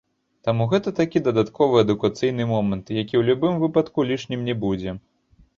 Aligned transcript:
Таму 0.47 0.63
гэта 0.71 0.93
такі 0.99 1.21
дадатковы 1.27 1.77
адукацыйны 1.85 2.43
момант, 2.53 2.85
які 3.03 3.15
ў 3.21 3.23
любым 3.29 3.63
выпадку 3.65 4.11
лішнім 4.15 4.49
не 4.51 4.57
будзе. 4.65 4.99